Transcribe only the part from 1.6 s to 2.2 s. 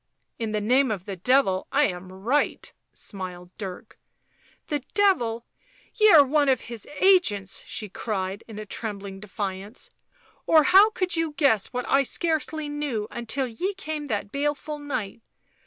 I am